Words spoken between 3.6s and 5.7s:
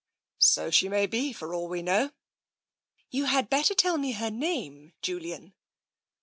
tell me her name, Julian."